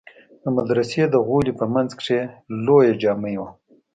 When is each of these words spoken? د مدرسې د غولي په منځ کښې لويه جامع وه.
د 0.43 0.45
مدرسې 0.57 1.03
د 1.09 1.15
غولي 1.25 1.53
په 1.59 1.65
منځ 1.73 1.89
کښې 1.99 2.21
لويه 2.65 2.93
جامع 3.01 3.35
وه. 3.41 3.49